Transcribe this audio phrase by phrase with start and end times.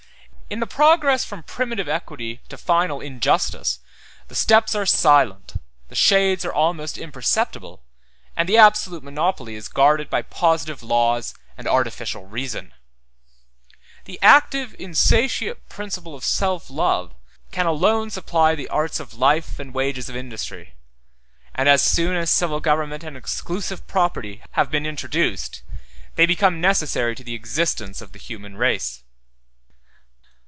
[0.53, 3.79] In the progress from primitive equity to final injustice,
[4.27, 5.53] the steps are silent,
[5.87, 7.85] the shades are almost imperceptible,
[8.35, 12.73] and the absolute monopoly is guarded by positive laws and artificial reason.
[14.03, 17.15] The active, insatiate principle of self love
[17.53, 20.75] can alone supply the arts of life and the wages of industry;
[21.55, 25.61] and as soon as civil government and exclusive property have been introduced,
[26.15, 29.05] they become necessary to the existence of the human race.